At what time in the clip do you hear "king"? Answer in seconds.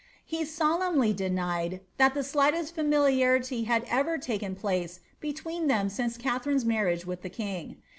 7.31-7.75